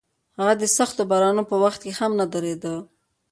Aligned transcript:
هغه 0.39 0.53
د 0.61 0.63
سختو 0.77 1.01
بارانونو 1.09 1.43
په 1.49 1.55
وخت 1.63 1.79
کې 1.85 1.91
هم 1.99 2.11
نه 2.19 2.25
درېده. 2.33 2.75